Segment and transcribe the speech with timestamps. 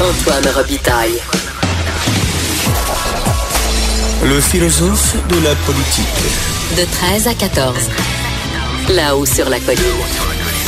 [0.00, 1.18] Antoine Robitaille.
[4.24, 6.06] Le philosophe de la politique.
[6.76, 7.74] De 13 à 14.
[8.94, 9.80] Là-haut sur la colline.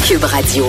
[0.06, 0.64] Cube Radio.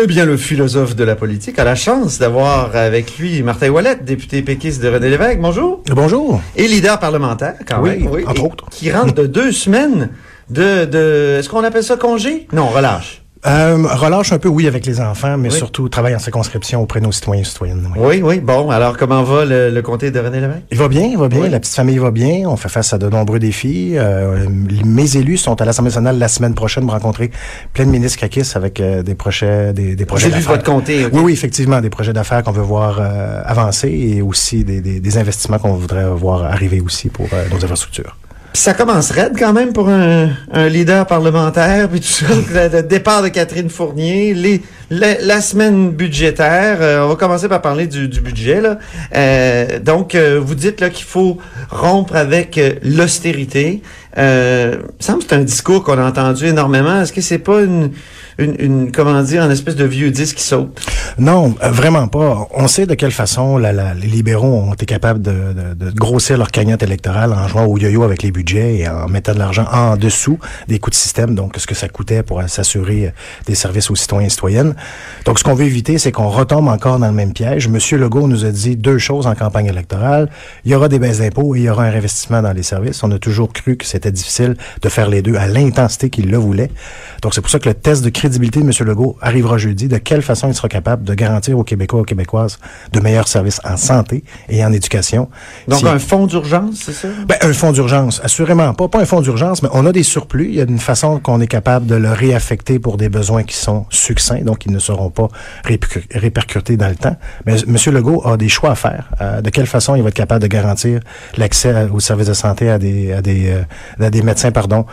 [0.00, 3.96] Eh bien, le philosophe de la politique a la chance d'avoir avec lui Martin Ouellet,
[3.96, 5.40] député péquiste de René Lévesque.
[5.40, 5.82] Bonjour.
[5.90, 6.40] Bonjour.
[6.56, 8.24] Et leader parlementaire, quand Oui, même.
[8.26, 8.64] entre Et autres.
[8.70, 10.10] Qui rentre de deux semaines
[10.48, 12.46] de, de est-ce qu'on appelle ça congé?
[12.52, 13.19] Non, relâche.
[13.46, 15.56] Euh, relâche un peu, oui, avec les enfants, mais Oui.
[15.56, 17.88] surtout travaille en circonscription auprès de nos citoyens et citoyennes.
[17.96, 18.02] oui.
[18.06, 18.40] Oui, oui.
[18.40, 20.60] Bon, alors comment va le, le comté de René Lévesque?
[20.70, 21.40] Il va bien, il va bien.
[21.40, 21.48] Oui.
[21.48, 22.46] La petite famille va bien.
[22.46, 23.92] On fait face à de nombreux défis.
[23.96, 24.46] Euh,
[24.84, 27.30] mes élus sont à l'Assemblée nationale la semaine prochaine pour rencontrer
[27.72, 30.52] plein de ministres caquistes avec euh, des projets, des, des projets J'ai vu d'affaires.
[30.56, 31.06] votre comté.
[31.10, 35.00] Oui, oui, effectivement, des projets d'affaires qu'on veut voir euh, avancer et aussi des, des,
[35.00, 38.16] des investissements qu'on voudrait voir arriver aussi pour nos infrastructures.
[38.52, 43.22] Ça commence raide quand même pour un, un leader parlementaire, puis tout ça, le, départ
[43.22, 46.78] de Catherine Fournier, les, la, la semaine budgétaire.
[46.80, 48.60] euh, on va commencer par parler du, du budget.
[48.60, 48.78] Là.
[49.14, 51.38] Euh, donc, euh, vous dites là qu'il faut
[51.70, 53.82] rompre avec euh, l'austérité.
[54.18, 57.00] Euh, me semble que c'est un discours qu'on a entendu énormément.
[57.00, 57.92] Est-ce que c'est pas une,
[58.40, 60.80] une, une, comment dire, un espèce de vieux disque qui saute?
[61.18, 62.48] Non, euh, vraiment pas.
[62.54, 63.72] On sait de quelle façon les
[64.06, 68.22] libéraux ont été capables de, de- grossir leur cagnotte électorale en jouant au yo-yo avec
[68.22, 70.38] les budgets et en mettant de l'argent en dessous
[70.68, 73.10] des coûts de système, donc ce que ça coûtait pour s'assurer euh,
[73.46, 74.74] des services aux citoyens et citoyennes.
[75.24, 77.68] Donc ce qu'on veut éviter, c'est qu'on retombe encore dans le même piège.
[77.68, 80.28] Monsieur Legault nous a dit deux choses en campagne électorale.
[80.64, 83.02] Il y aura des baisses d'impôts et il y aura un investissement dans les services.
[83.02, 86.38] On a toujours cru que c'était difficile de faire les deux à l'intensité qu'il le
[86.38, 86.70] voulait.
[87.22, 88.72] Donc c'est pour ça que le test de crédibilité de M.
[88.88, 89.88] Legault arrivera jeudi.
[89.88, 92.58] De quelle façon il sera capable de garantir aux Québécois et aux Québécoises
[92.92, 95.28] de meilleurs services en santé et en éducation?
[95.66, 97.08] Donc, Si- un fonds d'urgence, c'est ça?
[97.26, 98.86] ben, un fonds d'urgence, assurément pas.
[98.88, 100.46] Pas un fonds d'urgence, mais on a des surplus.
[100.46, 103.56] Il y a une façon qu'on est capable de le réaffecter pour des besoins qui
[103.56, 105.26] sont succincts, donc ils ne seront pas
[105.64, 107.16] répercu- répercutés dans le temps.
[107.46, 107.76] Mais M.
[107.92, 109.10] Legault a des choix à faire.
[109.20, 111.00] Euh, de quelle façon il va être capable de garantir
[111.36, 114.86] l'accès aux services de santé à des, à des, euh, à des médecins, pardon,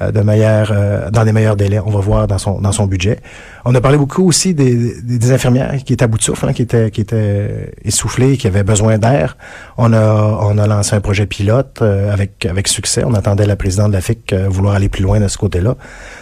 [0.00, 1.80] de meilleurs, euh, dans des meilleurs délais.
[1.84, 3.18] On va voir dans son dans son budget.
[3.64, 6.46] On a parlé beaucoup aussi des, des, des infirmières qui étaient à bout de souffle,
[6.48, 9.36] hein, qui étaient qui étaient essoufflées, qui avaient besoin d'air.
[9.76, 13.02] On a on a lancé un projet pilote euh, avec avec succès.
[13.04, 15.76] On attendait la présidente de la FIC euh, vouloir aller plus loin de ce côté-là.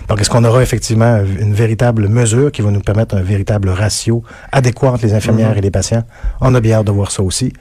[0.08, 4.22] Donc est-ce qu'on aura effectivement une véritable mesure qui va nous permettre un véritable ratio
[4.52, 6.04] adéquat entre les infirmières et les patients?
[6.40, 7.52] On a bien hâte de voir ça aussi.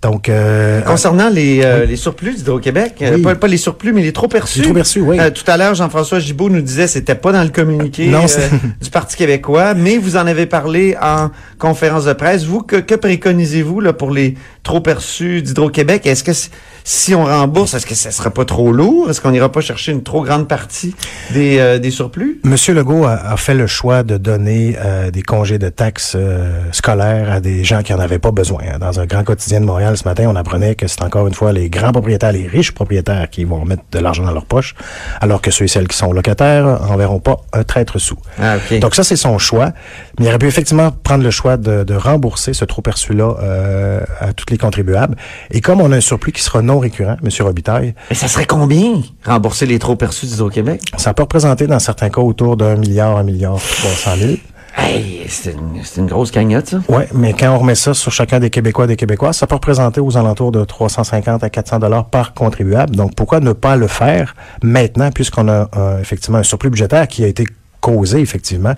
[0.00, 3.22] Donc euh, Concernant les, euh, les surplus d'Hydro-Québec, euh, Oui.
[3.22, 4.60] pas, pas les surplus, mais les trop perçus.
[4.60, 5.18] Les trop perçus, oui.
[5.18, 8.24] Euh, tout à l'heure, Jean-François Gibault nous disait que c'était pas dans le communiqué Non,
[8.24, 8.48] euh,
[8.80, 12.44] du Parti québécois, mais vous en avez parlé en conférence de presse.
[12.44, 14.34] Vous, que, que préconisez-vous là, pour les
[14.68, 16.06] trop perçus d'Hydro-Québec?
[16.06, 16.50] Est-ce que c-
[16.84, 19.08] si on rembourse, est-ce que ça serait pas trop lourd?
[19.08, 20.94] Est-ce qu'on n'ira pas chercher une trop grande partie
[21.32, 22.40] des, euh, des surplus?
[22.44, 26.62] Monsieur Legault a, a fait le choix de donner euh, des congés de taxes euh,
[26.72, 28.60] scolaires à des gens qui en avaient pas besoin.
[28.74, 28.78] hein.
[28.78, 31.52] Dans un grand quotidien de Montréal ce matin, on apprenait que c'est encore une fois
[31.52, 34.74] les grands propriétaires, les riches propriétaires qui vont mettre de l'argent dans leur poche,
[35.22, 38.18] alors que ceux et celles qui sont locataires en verront pas un traître sous.
[38.38, 38.78] Ah, OK.
[38.80, 39.72] Donc ça, c'est son choix.
[40.18, 44.00] Mais il aurait pu effectivement prendre le choix de, de rembourser ce trop perçu-là euh,
[44.20, 45.16] à tous les contribuables.
[45.50, 48.46] Et comme on a un surplus qui sera non récurrent, Monsieur Robitaille, Mais ça serait
[48.46, 50.82] combien, rembourser les trop perçus d'Hydro-Québec?
[50.96, 54.38] ça peut représenter dans certains cas autour d'un milliard, un milliard trois cent mille.
[54.76, 55.56] Hey, c'est
[55.96, 56.80] une, grosse cagnotte, ça.
[56.88, 59.56] Oui, mais quand on remet ça sur chacun des Québécois et des Québécoises, ça peut
[59.56, 62.94] représenter aux alentours de 350 à 400 dollars par contribuable.
[62.94, 67.24] Donc, pourquoi ne pas le faire maintenant, puisqu'on a euh, effectivement un surplus budgétaire qui
[67.24, 67.44] a été
[67.80, 68.74] causé effectivement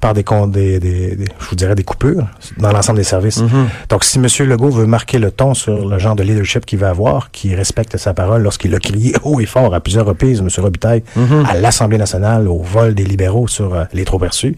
[0.00, 2.26] par des, con- des, des, des- je vous dirais des coupures
[2.58, 3.42] dans l'ensemble des services.
[3.88, 4.26] Donc si M.
[4.48, 7.96] Legault veut marquer le ton sur le genre de leadership qu'il va avoir, qui respecte
[7.96, 10.48] sa parole lorsqu'il a crié haut et fort à plusieurs reprises, M.
[10.58, 11.02] Robitaille,
[11.48, 14.56] à l'Assemblée nationale, au vol des libéraux sur euh, les trop perçus.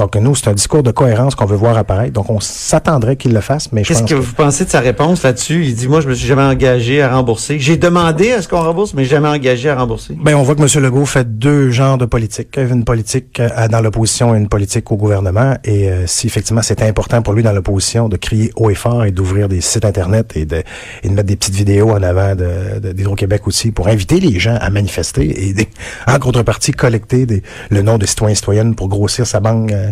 [0.00, 2.14] Donc nous, c'est un discours de cohérence qu'on veut voir apparaître.
[2.14, 4.14] Donc on s'attendrait qu'il le fasse, mais je Qu'est-ce que que...
[4.14, 5.66] vous pensez de sa réponse là-dessus?
[5.66, 7.58] Il dit, moi, je me suis jamais engagé à rembourser.
[7.58, 10.16] J'ai demandé à ce qu'on rembourse, mais jamais engagé à rembourser.
[10.18, 10.82] Ben, on voit que M.
[10.82, 12.56] Legault fait deux genres de politique.
[12.56, 15.54] Une politique euh, dans l'opposition et une politique au gouvernement.
[15.64, 19.04] Et euh, si effectivement c'est important pour lui dans l'opposition de crier haut et fort
[19.04, 20.62] et d'ouvrir des sites Internet et de,
[21.02, 24.38] et de mettre des petites vidéos en avant de, de- d'Hydro-Québec aussi pour inviter les
[24.40, 25.68] gens à manifester et des-
[26.06, 29.89] en contrepartie collecter des, le nom de citoyens et citoyennes pour grossir sa banque, euh,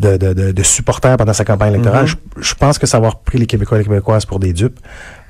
[0.00, 2.06] de, de, de, de supporters pendant sa campagne électorale.
[2.06, 4.78] je, je pense que savoir pris les Québécois et les Québécoises pour des dupes,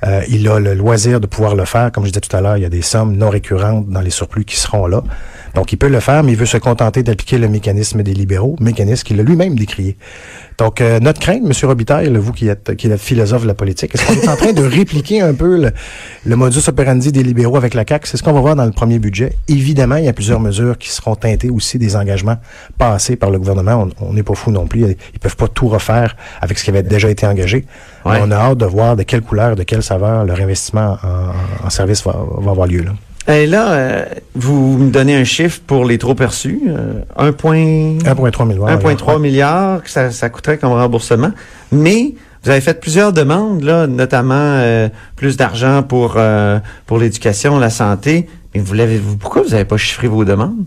[0.06, 1.90] euh, il a le loisir de pouvoir le faire.
[1.92, 4.10] Comme je disais tout à l'heure, il y a des sommes non récurrentes dans les
[4.10, 5.02] surplus qui seront là.
[5.54, 8.56] Donc, il peut le faire, mais il veut se contenter d'appliquer le mécanisme des libéraux,
[8.60, 9.96] mécanisme qu'il a lui-même décrié.
[10.58, 11.52] Donc, euh, notre crainte, M.
[11.68, 14.52] Robitaille, vous qui êtes, qui êtes philosophe de la politique, est-ce qu'on est en train
[14.52, 15.72] de répliquer un peu le,
[16.24, 18.08] le modus operandi des libéraux avec la CAQ?
[18.08, 19.36] C'est ce qu'on va voir dans le premier budget.
[19.48, 22.36] Évidemment, il y a plusieurs mesures qui seront teintées aussi des engagements
[22.78, 23.88] passés par le gouvernement.
[24.00, 24.96] On n'est pas fou non plus.
[25.12, 27.64] Ils peuvent pas tout refaire avec ce qui avait déjà été engagé.
[28.04, 28.18] Ouais.
[28.20, 31.70] On a hâte de voir de quelle couleur, de quelle saveur leur investissement en, en
[31.70, 32.82] service va, va avoir lieu.
[32.82, 32.92] Là.
[33.26, 34.04] Et là, euh,
[34.34, 38.68] vous me donnez un chiffre pour les trop perçus, euh, 1,3 1,3 milliard.
[38.68, 41.30] 1,3 milliard que ça, ça coûterait comme remboursement.
[41.72, 47.58] Mais vous avez fait plusieurs demandes, là, notamment euh, plus d'argent pour euh, pour l'éducation,
[47.58, 48.28] la santé.
[48.54, 50.64] Mais vous l'avez, vous, pourquoi vous n'avez pas chiffré vos demandes?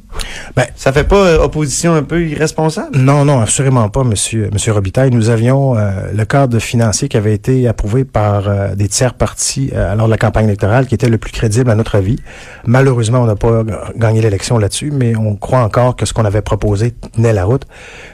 [0.56, 2.98] Ben, Ça fait pas euh, opposition un peu irresponsable?
[2.98, 5.12] Non, non, absolument pas, Monsieur, Monsieur Robitaille.
[5.12, 9.72] Nous avions euh, le cadre financier qui avait été approuvé par euh, des tiers partis
[9.74, 12.18] euh, lors de la campagne électorale, qui était le plus crédible à notre avis.
[12.66, 13.64] Malheureusement, on n'a pas
[13.96, 17.64] gagné l'élection là-dessus, mais on croit encore que ce qu'on avait proposé tenait la route.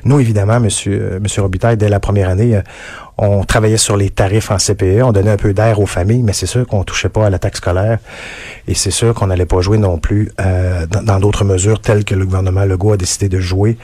[0.06, 2.62] Nous, évidemment, Monsieur, euh, Monsieur Robitaille, dès la première année, euh,
[3.24, 6.34] on travaillait sur les tarifs en CPE, on donnait un peu d'air aux familles, mais
[6.34, 8.00] c'est sûr qu'on touchait pas à la taxe scolaire.
[8.68, 12.16] Et c'est sûr qu'on n'allait pas jouer non plus euh, dans d'autres mesures telles que
[12.16, 13.78] le gouvernement Legault a décidé de jouer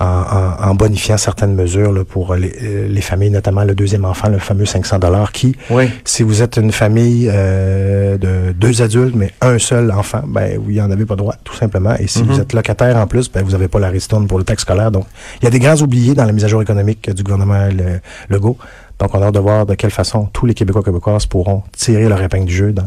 [0.00, 4.04] en, en- en bonifiant certaines mesures là, pour les, euh, les familles, notamment le deuxième
[4.04, 5.88] enfant, le fameux 500 dollars qui, Oui.
[6.04, 10.70] si vous êtes une famille euh, de deux adultes mais un seul enfant, ben vous
[10.70, 11.94] y en avez pas droit tout simplement.
[11.98, 12.26] Et si Mhm.
[12.26, 14.90] vous êtes locataire en plus, ben vous n'avez pas la ristourne pour le taxe scolaire.
[14.90, 15.06] Donc
[15.40, 18.00] il y a des grands oubliés dans la mise à jour économique du gouvernement le-
[18.28, 18.58] Legault.
[18.98, 22.08] Donc on a hâte de voir de quelle façon tous les Québécois Québécoises pourront tirer
[22.08, 22.84] leur épingle du jeu dans,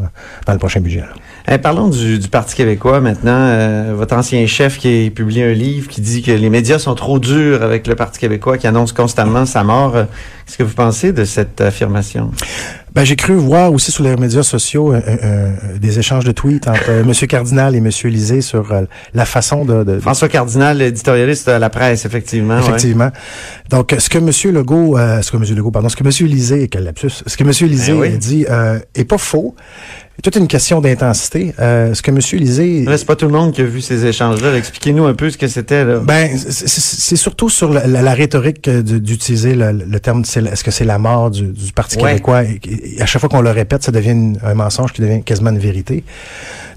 [0.48, 1.04] le prochain budget.
[1.48, 3.30] Eh, parlons du, du Parti québécois maintenant.
[3.32, 6.96] Euh, votre ancien chef qui a publié un livre qui dit que les médias sont
[6.96, 9.96] trop durs avec le Parti québécois, qui annonce constamment sa mort.
[9.96, 10.04] Euh,
[10.46, 12.32] Qu'est-ce que vous pensez de cette affirmation?
[12.92, 16.32] Ben, j'ai cru voir aussi sur les médias sociaux euh, euh, euh, des échanges de
[16.32, 17.12] tweets entre euh, M.
[17.28, 17.88] Cardinal et M.
[18.04, 18.72] Lisée sur
[19.14, 22.56] la façon de, de, François Cardinal, éditorialiste à la presse, effectivement.
[22.56, 22.60] ouais.
[22.62, 23.10] Effectivement.
[23.70, 24.30] Donc, ce que M.
[24.52, 25.44] Legault, ce que M.
[25.56, 26.28] Legault, pardon, ce que M.
[26.28, 27.50] Lisée, quel lapsus, ce que M.
[27.68, 28.18] Lisée Ben oui.
[28.18, 28.46] dit
[28.94, 29.54] est pas faux.
[30.22, 31.54] C'est toute une question d'intensité.
[31.60, 32.18] Euh, ce que M.
[32.38, 32.84] Lisée...
[32.84, 34.54] Là, c'est pas tout le monde qui a vu ces échanges-là.
[34.54, 35.82] Expliquez-nous un peu ce que c'était.
[35.82, 36.00] là.
[36.00, 40.70] Ben, c'est- surtout sur la, la- la rhétorique euh, d'utiliser le, le terme, est-ce que
[40.70, 42.10] c'est la mort du, du Parti Ouais.
[42.10, 42.42] québécois?
[43.00, 45.58] À chaque fois qu'on le répète, ça devient une- un mensonge qui devient quasiment une
[45.58, 46.04] vérité.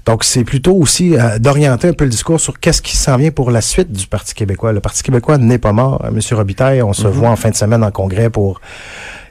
[0.06, 3.30] Donc, c'est plutôt aussi euh, d'orienter un peu le discours sur qu'est-ce qui s'en vient
[3.30, 4.72] pour la suite du Parti québécois.
[4.72, 6.02] Le Parti québécois n'est pas mort.
[6.06, 8.62] Euh, Monsieur Robitaille, on se voit en fin de semaine en congrès pour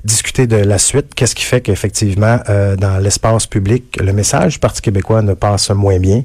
[0.03, 1.13] discuter de la suite.
[1.15, 5.69] Qu'est-ce qui fait qu'effectivement, euh, dans l'espace public, le message du Parti québécois ne passe
[5.69, 6.23] moins bien?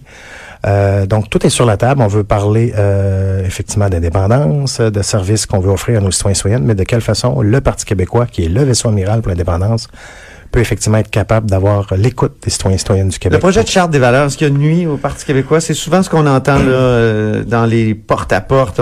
[0.66, 2.02] Euh, donc, tout est sur la table.
[2.02, 6.60] On veut parler euh, effectivement d'indépendance, de services qu'on veut offrir à nos citoyens et
[6.60, 9.88] mais de quelle façon le Parti québécois, qui est le vaisseau amiral pour l'indépendance,
[10.50, 13.36] peut effectivement être capable d'avoir l'écoute des citoyens et citoyennes du Québec.
[13.36, 15.60] Le projet de charte des valeurs, est-ce qu'il y a nuit au Parti québécois?
[15.60, 18.78] C'est souvent ce qu'on entend là, euh, dans les porte-à-porte.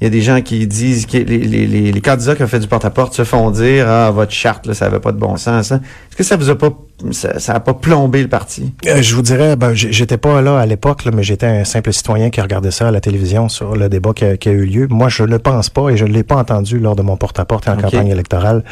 [0.00, 3.14] Il y a des gens qui disent que les candidats qui ont fait du porte-à-porte
[3.14, 5.72] se font dire Ah, votre charte, là, ça n'avait pas de bon sens.
[5.72, 5.80] hein.
[6.10, 6.70] Est-ce que ça vous a pas
[7.10, 8.72] ça, ça a pas plombé le parti?
[8.86, 12.30] Euh, je vous dirais, ben, j'étais pas là à l'époque, mais j'étais un simple citoyen
[12.30, 14.86] qui regardait ça à la télévision sur le débat qui a, qui a eu lieu.
[14.88, 17.68] Moi, je ne pense pas et je ne l'ai pas entendu lors de mon porte-à-porte
[17.68, 18.64] en campagne électorale.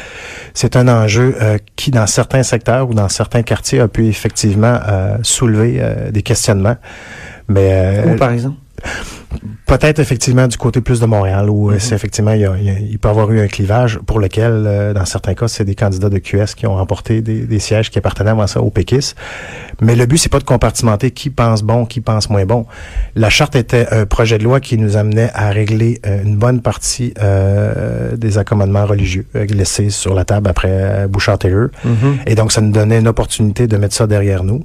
[0.53, 4.79] C'est un enjeu euh, qui, dans certains secteurs ou dans certains quartiers, a pu effectivement
[4.87, 6.77] euh, soulever des questionnements.
[7.47, 8.57] Mais Où, par exemple?
[9.65, 11.79] Peut-être effectivement du côté plus de Montréal où euh, Mhm.
[11.79, 15.05] c'est effectivement il, y a- peut y avoir eu un clivage pour lequel euh, dans
[15.05, 18.29] certains cas c'est des candidats de QS qui ont remporté des, des sièges qui appartenaient
[18.29, 19.15] avant ça au péquistes.
[19.81, 22.65] Mais le but c'est pas de compartimenter qui pense bon, qui pense moins bon.
[23.15, 26.61] La charte était un projet de loi qui nous amenait à régler euh, une bonne
[26.61, 31.69] partie euh, des accommodements religieux laissés sur la table après Bouchard-Taylor.
[31.83, 32.17] Mhm.
[32.27, 34.63] Et donc, ça nous donnait une opportunité de mettre ça derrière nous.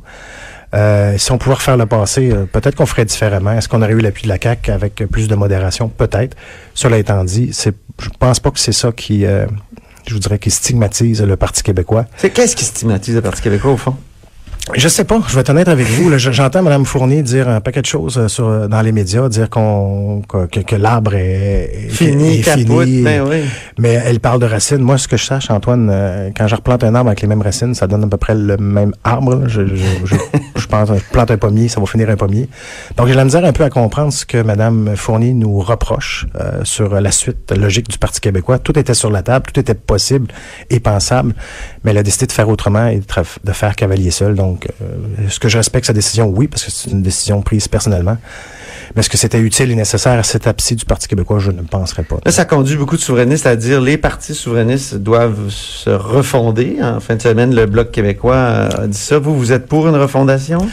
[0.73, 3.53] Euh, si on pouvait refaire le passé, euh, peut-être qu'on ferait différemment.
[3.53, 5.89] Est-ce qu'on aurait eu l'appui de la CAQ avec plus de modération?
[5.89, 6.37] Peut-être.
[6.75, 9.47] Cela étant dit, c'est, je pense pas que c'est ça qui, euh,
[10.07, 12.07] je vous dirais, qui stigmatise le Parti québécois.
[12.17, 13.97] C'est qu'est-ce qui stigmatise le Parti québécois, au fond?
[14.75, 16.17] Je sais pas, je vais être honnête avec vous.
[16.17, 19.51] J'entends Mme Fournier dire un paquet de choses euh, sur, euh, dans les médias, dire
[19.51, 23.03] qu'on que, que- l'arbre est, est- Fini, est capote, fini.
[23.03, 23.43] ben oui.
[23.79, 24.79] Mais elle parle de racines.
[24.79, 27.43] Moi, ce que je sache, Antoine, euh, quand je replante un arbre avec les mêmes
[27.43, 29.43] racines, ça donne à peu près le même arbre.
[29.49, 29.75] Je, je,
[30.05, 30.15] je,
[30.57, 32.49] je pense, je plante un pommier, ça va finir un pommier.
[32.97, 36.61] Donc, j'ai la misère un peu à comprendre ce que Mme Fournier nous reproche euh,
[36.65, 38.59] sur la suite logique du Parti québécois.
[38.59, 40.29] Tout était sur la table, tout était possible
[40.71, 41.35] et pensable,
[41.85, 43.05] mais elle a décidé de faire autrement et de,
[43.45, 44.37] de faire cavalier seul.
[44.37, 46.27] Donc, Donc, euh, est-ce que je respecte sa décision?
[46.35, 48.17] Oui, parce que c'est une décision prise personnellement.
[48.95, 51.39] Mais est-ce que c'était utile et nécessaire à cette étape-ci du Parti québécois?
[51.39, 52.17] Je ne penserais pas.
[52.25, 56.79] Là, ça conduit beaucoup de souverainistes à dire les partis souverainistes doivent se refonder.
[56.83, 59.19] En fin de semaine, le Bloc québécois a dit ça.
[59.19, 60.69] Vous, vous êtes pour une refondation?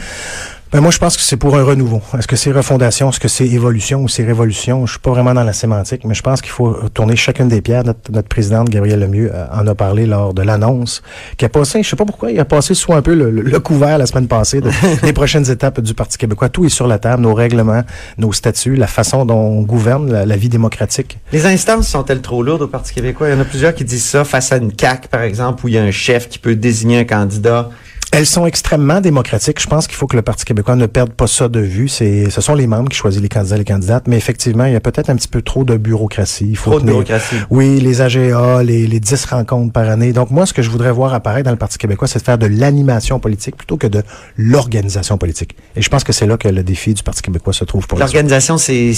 [0.70, 2.02] Ben moi, je pense que c'est pour un renouveau.
[2.18, 4.84] Est-ce que c'est refondation, est-ce que c'est évolution ou c'est révolution?
[4.84, 7.62] Je suis pas vraiment dans la sémantique, mais je pense qu'il faut tourner chacune des
[7.62, 7.84] pierres.
[7.84, 11.02] Notre, notre présidente, Gabrielle Lemieux, euh, en a parlé lors de l'annonce,
[11.38, 13.60] qui a passé, je sais pas pourquoi, il a passé sous un peu le, le
[13.60, 14.70] couvert la semaine passée de,
[15.02, 16.50] des prochaines étapes du Parti québécois.
[16.50, 17.82] Tout est sur la table, nos règlements,
[18.18, 21.18] nos statuts, la façon dont on gouverne la, la vie démocratique.
[21.32, 23.30] Les instances sont-elles trop lourdes au Parti québécois?
[23.30, 25.68] Il y en a plusieurs qui disent ça face à une CAQ, par exemple, où
[25.68, 27.70] il y a un chef qui peut désigner un candidat
[28.12, 29.60] elles sont extrêmement démocratiques.
[29.60, 31.88] Je pense qu'il faut que le Parti québécois ne perde pas ça de vue.
[31.88, 34.72] C'est, ce sont les membres qui choisissent les candidats et les candidates, mais effectivement, il
[34.72, 36.48] y a peut-être un petit peu trop de bureaucratie.
[36.48, 37.36] Il faut Trop de bureaucratie.
[37.50, 40.12] Oui, les AGA, les, les 10 rencontres par année.
[40.12, 42.38] Donc moi, ce que je voudrais voir apparaître dans le Parti québécois, c'est de faire
[42.38, 44.02] de l'animation politique plutôt que de
[44.36, 45.56] l'organisation politique.
[45.76, 47.98] Et je pense que c'est là que le défi du Parti québécois se trouve pour.
[47.98, 48.92] L'organisation, c'est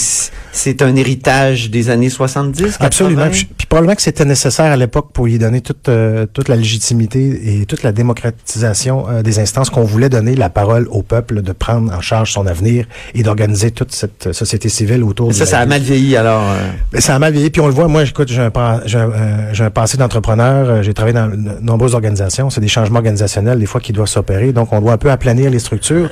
[0.53, 2.87] c'est un héritage des années 70, 80?
[2.87, 3.29] Absolument.
[3.31, 6.57] Puis, puis probablement que c'était nécessaire à l'époque pour y donner toute, euh, toute la
[6.57, 11.43] légitimité et toute la démocratisation euh, des instances qu'on voulait donner la parole au peuple
[11.43, 15.33] de prendre en charge son avenir et d'organiser toute cette euh, société civile autour de
[15.33, 16.43] ça, ça a mal vieilli, alors.
[16.43, 17.89] euh, ça a mal vieilli, puis on le voit.
[17.89, 18.51] Moi, écoute, j'ai un,
[18.85, 20.83] j'ai un, euh, passé d'entrepreneur.
[20.83, 22.51] J'ai travaillé dans de nombreuses organisations.
[22.51, 24.53] C'est des changements organisationnels, des fois, qui doivent s'opérer.
[24.53, 26.11] Donc, on doit un peu aplanir les structures.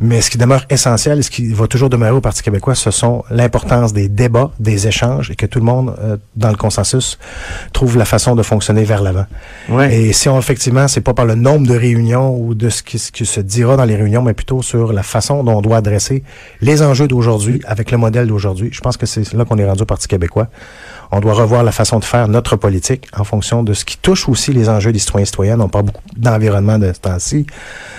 [0.00, 2.90] Mais ce qui demeure essentiel et ce qui va toujours demeurer au Parti québécois, ce
[2.90, 7.18] sont l'importance des débats, des échanges et que tout le monde, euh, dans le consensus,
[7.72, 9.26] trouve la façon de fonctionner vers l'avant.
[9.68, 9.94] ouais.
[9.94, 12.98] Et si on, effectivement, c'est pas par le nombre de réunions ou de ce qui,
[12.98, 15.78] ce qui se dira dans les réunions, mais plutôt sur la façon dont on doit
[15.78, 16.22] adresser
[16.60, 18.70] les enjeux d'aujourd'hui avec le modèle d'aujourd'hui.
[18.72, 20.48] Je pense que c'est là qu'on est rendu au Parti québécois.
[21.12, 24.28] On doit revoir la façon de faire notre politique en fonction de ce qui touche
[24.28, 25.60] aussi les enjeux des citoyens et citoyennes.
[25.60, 27.46] On parle beaucoup d'environnement de ce temps-ci.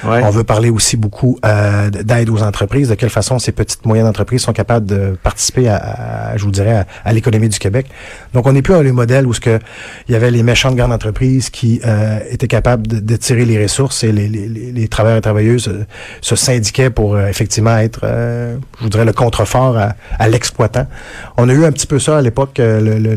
[0.05, 0.21] Ouais.
[0.23, 4.07] On veut parler aussi beaucoup euh, d'aide aux entreprises, de quelle façon ces petites moyennes
[4.07, 7.87] entreprises sont capables de participer à, à- je vous dirais, à, à l'économie du Québec.
[8.33, 9.59] Donc, on n'est plus dans les modèles où ce que
[10.07, 13.61] il y avait les méchantes grandes entreprises qui euh, étaient capables de, de tirer les
[13.61, 15.85] ressources et les, les, les- travailleurs et travailleuses euh,
[16.21, 20.87] se syndiquaient pour euh, effectivement être, euh, je voudrais, le contrefort à, à l'exploitant.
[21.37, 23.15] On a eu un petit peu ça à l'époque, euh, le, le,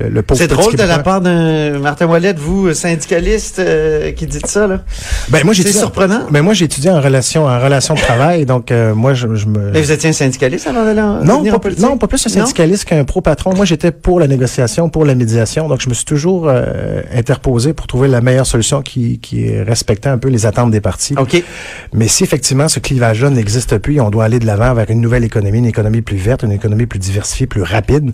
[0.00, 4.26] le, le pauvre C'est drôle de la part d'un Martin Wallet, vous, syndicaliste, euh, qui
[4.26, 4.80] dit ça, là.
[5.28, 6.22] Ben, moi, j'ai C'est surprenant.
[6.30, 9.46] Ben, moi, j'ai étudié en relation, en relation de travail, donc euh, moi, je, je
[9.46, 9.70] me...
[9.70, 12.30] Mais vous étiez un syndicaliste avant d'aller en Non, pas, en non, pas plus un
[12.30, 13.54] syndicaliste qu'un pro-patron.
[13.54, 15.68] Moi, j'étais pour la négociation, pour la médiation.
[15.68, 20.08] Donc, je me suis toujours euh, interposé pour trouver la meilleure solution qui, qui respectait
[20.08, 21.14] un peu les attentes des partis.
[21.18, 21.42] OK.
[21.92, 25.24] Mais si effectivement ce clivage-là n'existe plus, on doit aller de l'avant vers une nouvelle
[25.24, 28.12] économie, une économie plus verte, une économie plus diversifiée, plus rapide.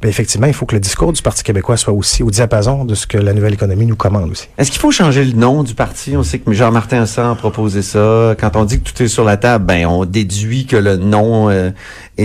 [0.00, 2.94] Ben effectivement, il faut que le discours du Parti québécois soit aussi au diapason de
[2.94, 4.48] ce que la nouvelle économie nous commande aussi.
[4.56, 6.16] Est-ce qu'il faut changer le nom du parti?
[6.16, 8.36] On sait que Jean-Martin Hassan a proposé ça.
[8.38, 11.50] Quand on dit que tout est sur la table, ben on déduit que le nom
[11.50, 11.70] euh,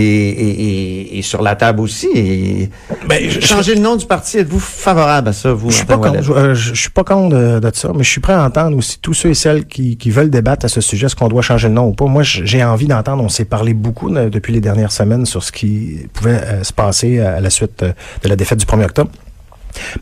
[0.02, 2.08] est- est sur la table aussi.
[2.14, 2.70] Et
[3.08, 5.98] Ben, je- changer le nom du parti, êtes-vous favorable à ça, vous, Je suis pas
[5.98, 8.32] contre, je, euh, je- je suis pas contre de, de ça, mais je suis prêt
[8.32, 11.16] à entendre aussi tous ceux et celles qui, qui veulent débattre à ce sujet, est-ce
[11.16, 12.06] qu'on doit changer le nom ou pas.
[12.06, 15.52] Moi, j'ai envie d'entendre, on s'est parlé beaucoup euh, depuis les dernières semaines sur ce
[15.52, 19.10] qui pouvait euh, se passer à la suite euh, de la défaite du 1er octobre.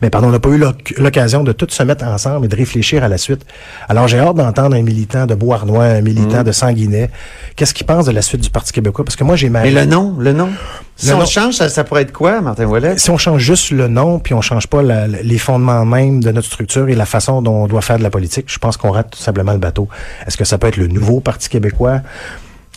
[0.01, 2.55] Mais pardon, on n'a pas eu l'oc- l'occasion de tous se mettre ensemble et de
[2.55, 3.45] réfléchir à la suite.
[3.89, 6.43] Alors j'ai hâte d'entendre un militant de Beauharnois, un militant Mm.
[6.43, 7.09] de Sanguinet.
[7.55, 9.03] Qu'est-ce qu'il pense de la suite du Parti québécois?
[9.05, 9.61] Parce que moi, j'ai ma...
[9.61, 10.49] Mais le nom, le nom?
[10.95, 12.97] Si Le on nom- change, ça, ça pourrait être quoi, Martin Ouellet?
[12.97, 16.31] si on change juste le nom, puis on change pas la- les fondements même de
[16.31, 18.91] notre structure et la façon dont on doit faire de la politique, je pense qu'on
[18.91, 19.87] rate tout simplement le bateau.
[20.27, 22.01] Est-ce que ça peut être le nouveau Parti québécois?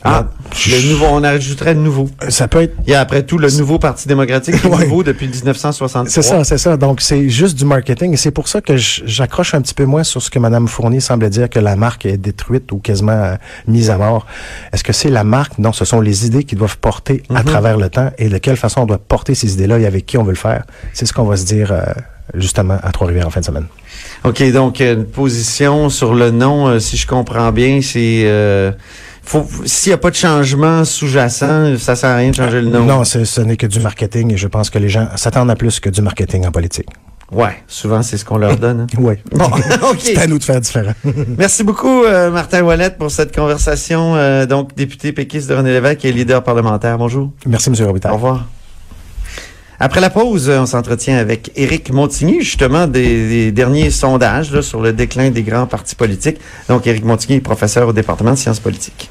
[0.05, 2.09] Ah, Je- le nouveau, on ajouterait le nouveau.
[2.29, 2.75] Ça peut être...
[2.87, 4.85] Il y a après tout le nouveau Parti démocratique, qui est Ouais.
[4.85, 6.11] nouveau depuis 1963.
[6.11, 6.77] C'est ça, c'est ça.
[6.77, 8.13] Donc, c'est juste du marketing.
[8.13, 11.01] Et c'est pour ça que j'accroche un petit peu moins sur ce que Mme Fournier
[11.01, 13.35] semble dire que la marque est détruite ou quasiment euh,
[13.67, 14.27] mise à mort.
[14.73, 15.59] Est-ce que c'est la marque?
[15.59, 18.57] Non, ce sont les idées qui doivent porter à travers le temps et de quelle
[18.57, 20.65] façon on doit porter ces idées-là et avec qui on veut le faire?
[20.93, 21.81] C'est ce qu'on va se dire euh,
[22.35, 23.67] justement à Trois-Rivières en fin de semaine.
[24.25, 28.71] OK, donc euh, une position sur le nom, euh, si je comprends bien, c'est euh,
[29.65, 32.85] s'il n'y a pas de changement sous-jacent, ça sert à rien de changer le nom.
[32.85, 35.81] Non, ce n'est que du marketing et je pense que les gens s'attendent à plus
[35.81, 36.89] que du marketing en politique.
[37.33, 38.83] Ouais, souvent c'est ce qu'on leur donne.
[38.83, 38.87] hein.
[38.99, 39.15] Oui.
[39.33, 39.47] Bon,
[39.91, 39.99] OK.
[39.99, 40.93] C'est à nous de faire différent.
[41.39, 44.15] Merci beaucoup, euh, Martin Wallet, pour cette conversation.
[44.15, 46.97] euh, donc, député péquiste de René Lévesque et leader parlementaire.
[46.99, 47.33] Bonjour.
[47.45, 47.75] Merci, M.
[47.85, 48.13] Robitaille.
[48.13, 48.47] Au revoir.
[49.79, 54.81] Après la pause, on s'entretient avec Éric Montigny, justement, des, des derniers sondages là, sur
[54.81, 56.39] le déclin des grands partis politiques.
[56.69, 59.11] Donc, Éric Montigny est professeur au département de sciences politiques.